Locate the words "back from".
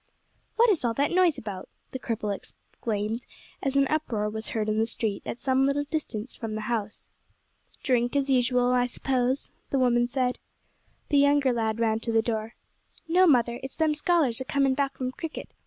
14.73-15.11